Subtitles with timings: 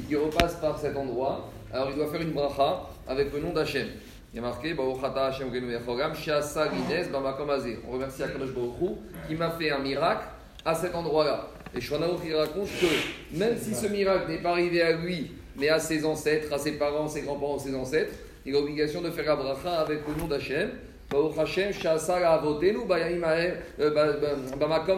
[0.00, 3.52] et qu'il repasse par cet endroit, alors il doit faire une bracha avec le nom
[3.52, 3.86] d'Hachem.
[4.32, 4.74] Il y a marqué.
[4.78, 4.92] On
[7.92, 10.24] remercie Akadosh Baruch qui m'a fait un miracle
[10.64, 11.48] à cet endroit-là.
[11.74, 15.68] Et Shwanaouk il raconte que même si ce miracle n'est pas arrivé à lui, mais
[15.68, 18.12] à ses ancêtres, à ses parents, ses grands-parents, ses ancêtres,
[18.46, 20.70] il a l'obligation de faire la bracha avec le nom d'Hachem.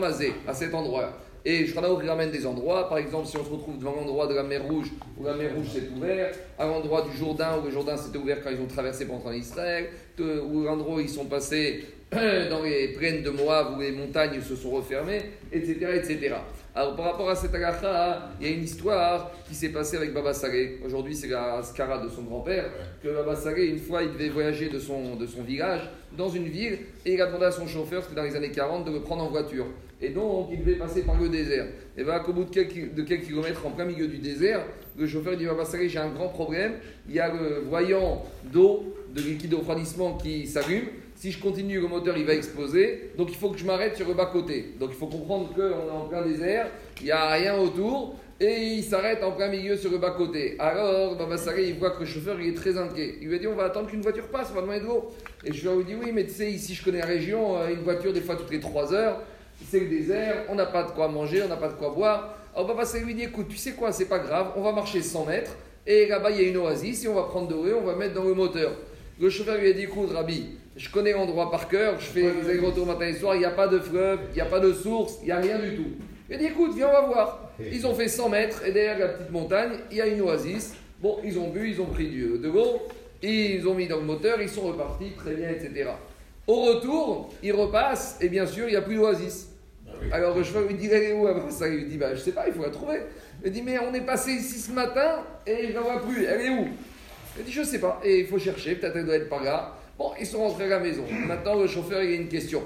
[0.05, 1.13] Azeh, à cet endroit-là.
[1.45, 4.45] Et Shranao ramène des endroits, par exemple, si on se retrouve devant l'endroit de la
[4.45, 7.97] mer Rouge, où la mer Rouge s'est ouverte, à l'endroit du Jourdain, où le Jourdain
[7.97, 9.89] s'était ouvert quand ils ont traversé en Israël,
[10.21, 14.55] ou l'endroit où ils sont passés dans les plaines de Moab, où les montagnes se
[14.55, 15.79] sont refermées, etc.
[15.97, 16.35] etc.
[16.75, 20.15] Alors par rapport à cette agacha, il y a une histoire qui s'est passée avec
[20.15, 20.79] Baba Saleh.
[20.85, 22.71] Aujourd'hui, c'est la skara de son grand-père,
[23.03, 26.47] que Baba Saleh, une fois, il devait voyager de son, de son village dans une
[26.47, 29.01] ville, et il a demandé à son chauffeur, c'était dans les années 40, de le
[29.01, 29.67] prendre en voiture.
[30.03, 31.67] Et donc, il devait passer par le désert.
[31.97, 34.65] Et bien, qu'au bout de quelques, kilomètres, en plein milieu du désert,
[34.99, 36.73] le chauffeur dit Saleh, j'ai un grand problème.
[37.09, 40.87] Il y a le voyant d'eau, de liquide de refroidissement qui s'allume.
[41.15, 43.13] Si je continue, le moteur il va exploser.
[43.17, 44.75] Donc il faut que je m'arrête sur le bas-côté.
[44.81, 46.67] Donc il faut comprendre qu'on est en plein désert,
[47.01, 48.17] il n'y a rien autour.
[48.41, 50.57] Et il s'arrête en plein milieu sur le bas-côté.
[50.59, 53.19] Alors, Baba Saleh, il voit que le chauffeur il est très inquiet.
[53.21, 55.13] Il lui a dit On va attendre qu'une voiture passe, on va demander de l'eau.
[55.45, 57.83] Et chauffeur lui dit Oui, mais tu sais, ici je connais la région, euh, une
[57.83, 59.23] voiture des fois toutes les 3 heures,
[59.69, 62.35] c'est le désert, on n'a pas de quoi manger, on n'a pas de quoi boire.
[62.55, 65.03] Alors Baba Saleh lui dit Écoute, tu sais quoi, c'est pas grave, on va marcher
[65.03, 65.57] 100 mètres.
[65.87, 67.97] Et là-bas, il y a une oasis, et on va prendre de l'eau, on va
[67.97, 68.73] mettre dans le moteur.
[69.21, 72.51] Le chauffeur lui a dit Écoute, Rabbi, je connais l'endroit par cœur, je fais les
[72.51, 74.73] allers-retours matin et soir, il n'y a pas de fleuve, il n'y a pas de
[74.73, 75.91] source, il n'y a rien du tout.
[76.29, 77.51] Il a dit écoute, viens, on va voir.
[77.61, 80.75] Ils ont fait 100 mètres et derrière la petite montagne, il y a une oasis.
[81.01, 82.81] Bon, ils ont bu, ils ont pris du, de l'eau,
[83.23, 85.91] ils ont mis dans le moteur, ils sont repartis, très bien, etc.
[86.47, 89.49] Au retour, ils repassent et bien sûr, il n'y a plus d'oasis.
[90.11, 91.69] Alors le chauffeur lui dit Elle est où ça?
[91.69, 93.01] Il lui dit bah, Je sais pas, il faut la trouver.
[93.45, 96.25] Il dit Mais on est passé ici ce matin et je ne la vois plus,
[96.25, 96.69] elle est où?
[97.39, 99.77] Il dit Je sais pas, et il faut chercher, peut-être elle doit être par là.
[99.99, 101.05] Bon, ils sont rentrés à la maison.
[101.27, 102.63] Maintenant, le chauffeur, il a une question.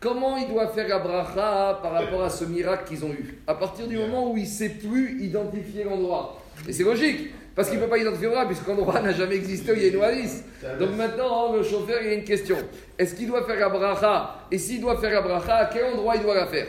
[0.00, 3.38] Comment il doit faire la bracha par rapport à ce miracle qu'ils ont eu?
[3.46, 6.42] À partir du moment où il ne sait plus identifier l'endroit.
[6.68, 9.82] Et c'est logique, parce qu'il ne peut pas identifier puisque l'endroit n'a jamais existé, il
[9.82, 10.44] y a une oasis.
[10.78, 12.56] Donc maintenant, le chauffeur, il a une question.
[12.98, 16.16] Est-ce qu'il doit faire la bracha Et s'il doit faire la bracha, à quel endroit
[16.16, 16.66] il doit la faire?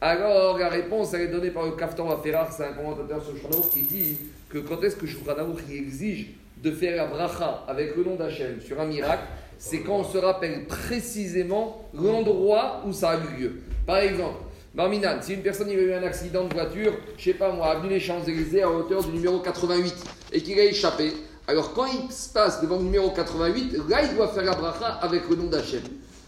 [0.00, 3.70] Alors, la réponse, elle est donnée par le Kaftan Aferar, c'est un commentateur sur Shanaour
[3.70, 4.18] qui dit
[4.50, 6.26] que quand est-ce que qui exige
[6.62, 9.22] de faire la bracha avec le nom d'Hachem sur un miracle,
[9.58, 13.52] c'est quand on se rappelle précisément l'endroit où ça a eu lieu.
[13.86, 14.38] Par exemple,
[14.74, 17.68] Marminan, si une personne il a eu un accident de voiture, je sais pas moi,
[17.68, 19.94] avenue les Champs-Élysées à hauteur du numéro 88
[20.32, 21.12] et qu'il a échappé,
[21.46, 24.98] alors quand il se passe devant le numéro 88, là il doit faire la bracha
[25.00, 25.82] avec le nom d'Hachem.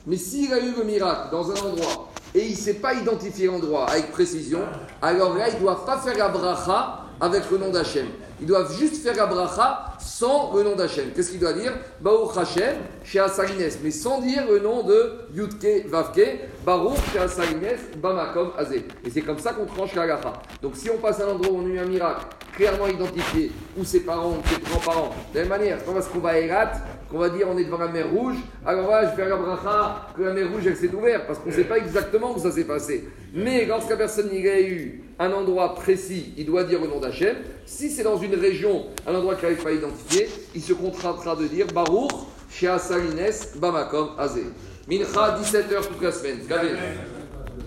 [0.06, 3.46] Mais s'il a eu le miracle dans un endroit et il ne sait pas identifier
[3.48, 4.60] l'endroit avec précision,
[5.02, 8.06] alors là il ne doit pas faire la bracha avec le nom d'Hachem.
[8.40, 11.10] Ils doivent juste faire la sans le nom d'Hachem.
[11.14, 15.86] Qu'est-ce qu'il doit dire Baruch Hachem, chez Asalines, mais sans dire le nom de Yudke
[15.88, 18.84] Vavke, Baruch chez Asalines, Bamakom Azé.
[19.04, 20.32] Et c'est comme ça qu'on tranche la gacha.
[20.62, 23.52] Donc si on passe à un endroit où on a eu un miracle clairement identifié,
[23.76, 26.72] où ses parents, ses grands-parents, de la même manière, quand est-ce qu'on va à Erat,
[27.16, 29.36] qu'on va dire on est devant la mer rouge, alors voilà, je vais faire la
[29.36, 32.38] bracha, que la mer rouge elle s'est ouverte, parce qu'on ne sait pas exactement où
[32.38, 33.08] ça s'est passé.
[33.32, 37.36] Mais lorsqu'à personne n'y a eu un endroit précis, il doit dire le nom d'Hachem.
[37.64, 41.36] Si c'est dans une région, un endroit qu'il n'arrive pas à identifier, il se contraintera
[41.36, 42.10] de dire Baruch,
[42.50, 44.44] Shea Salines, Bamakom, Azé.
[44.86, 46.40] Mincha, 17h toute la semaine.